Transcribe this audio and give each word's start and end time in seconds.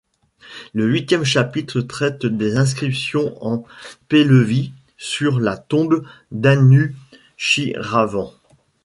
Le 0.73 0.87
huitième 0.91 1.23
chapitre 1.25 1.79
traite 1.79 2.25
des 2.25 2.55
inscriptions 2.55 3.37
en 3.45 3.63
pehlevi 4.07 4.71
sur 4.97 5.39
la 5.39 5.57
tombe 5.57 6.03
d'Anushiravan. 6.31 8.33